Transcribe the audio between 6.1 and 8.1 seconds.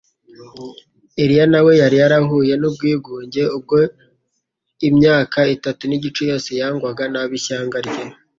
yose yangwaga n'ab'ishyanga rye,